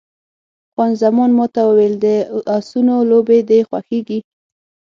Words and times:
خان 0.73 0.91
زمان 1.01 1.29
ما 1.37 1.45
ته 1.53 1.61
وویل، 1.67 1.93
د 2.05 2.05
اسونو 2.57 2.95
لوبې 3.09 3.39
دې 3.49 3.59
خوښېږي؟ 3.69 4.19